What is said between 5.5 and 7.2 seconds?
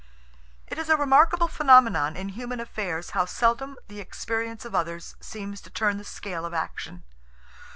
to turn the scale of action.